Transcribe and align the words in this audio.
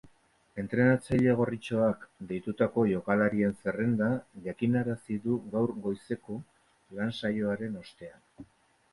Entrenatzaile 0.61 1.33
gorritxoak 1.39 2.05
deitutako 2.29 2.85
jokalarien 2.91 3.53
zerrenda 3.65 4.07
jakinarazi 4.47 5.17
du 5.27 5.37
gaur 5.51 5.75
goizeko 5.83 6.39
lan 7.01 7.13
saioaren 7.21 7.77
ostean. 7.83 8.49